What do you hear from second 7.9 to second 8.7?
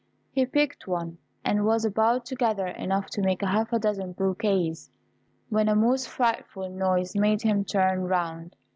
round.